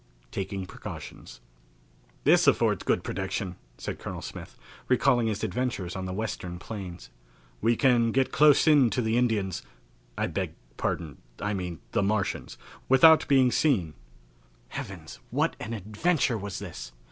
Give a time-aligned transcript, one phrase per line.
[0.31, 1.41] Taking Precautions.
[2.23, 7.11] "This affords good protection," said Colonel Smith, recalling his adventures on the Western plains.
[7.61, 9.61] "We can get close in to the Indians
[10.17, 12.57] I beg pardon, I mean the Martians
[12.89, 13.93] without being seen."
[14.69, 16.93] Heavens, what an adventure was this!